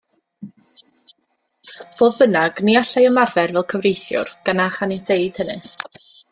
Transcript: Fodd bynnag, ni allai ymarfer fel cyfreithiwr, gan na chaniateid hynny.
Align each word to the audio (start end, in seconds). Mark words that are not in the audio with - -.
Fodd 1.99 2.17
bynnag, 2.23 2.63
ni 2.69 2.75
allai 2.83 3.05
ymarfer 3.11 3.55
fel 3.55 3.63
cyfreithiwr, 3.75 4.35
gan 4.49 4.61
na 4.63 4.69
chaniateid 4.81 5.43
hynny. 5.47 5.63